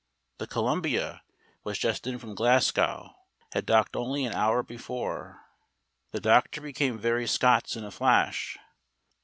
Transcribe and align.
The 0.39 0.47
Columbia 0.47 1.21
was 1.63 1.77
just 1.77 2.07
in 2.07 2.17
from 2.17 2.33
Glasgow 2.33 3.11
had 3.53 3.67
docked 3.67 3.95
only 3.95 4.25
an 4.25 4.33
hour 4.33 4.63
before. 4.63 5.41
The 6.09 6.19
doctor 6.19 6.59
became 6.59 6.97
very 6.97 7.27
Scots 7.27 7.75
in 7.75 7.83
a 7.83 7.91
flash. 7.91 8.57